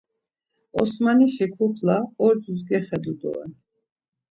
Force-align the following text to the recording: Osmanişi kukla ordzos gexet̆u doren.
Osmanişi 0.79 1.47
kukla 1.55 1.95
ordzos 2.25 2.61
gexet̆u 2.69 3.13
doren. 3.19 3.51